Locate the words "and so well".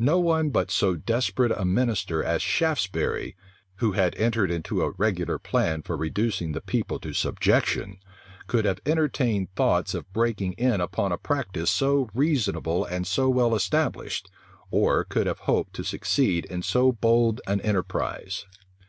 12.84-13.54